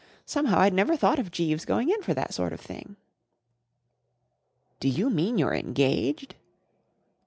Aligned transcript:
Somehow* 0.25 0.57
I'd 0.57 0.73
never 0.73 0.97
thought 0.97 1.19
of 1.19 1.29
Jeeves 1.29 1.63
going 1.63 1.91
in 1.91 2.01
for 2.01 2.15
that 2.15 2.33
sort 2.33 2.53
of 2.53 2.59
thing." 2.59 2.95
Do 4.79 4.87
you 4.89 5.11
mean 5.11 5.37
you're 5.37 5.53
engaged 5.53 6.33